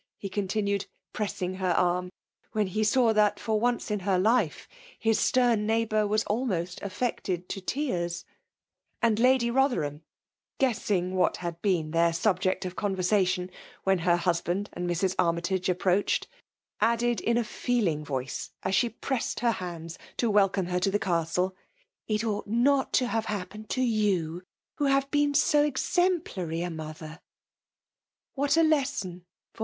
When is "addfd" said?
16.81-17.21